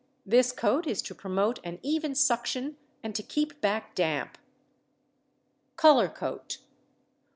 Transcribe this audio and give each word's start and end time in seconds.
This 0.25 0.51
coat 0.51 0.87
is 0.87 0.99
to 1.03 1.13
promote 1.13 1.59
an 1.63 1.77
even 1.83 2.15
suction 2.15 2.75
and 3.03 3.13
to 3.13 3.21
keep 3.21 3.61
back 3.61 3.93
damp. 3.93 4.39
_Colour 5.77 6.11
Coat. 6.11 6.57